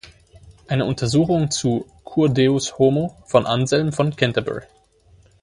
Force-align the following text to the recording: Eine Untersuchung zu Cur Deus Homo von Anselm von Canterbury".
Eine 0.67 0.85
Untersuchung 0.85 1.51
zu 1.51 1.85
Cur 2.05 2.29
Deus 2.29 2.79
Homo 2.79 3.15
von 3.27 3.45
Anselm 3.45 3.93
von 3.93 4.15
Canterbury". 4.15 4.63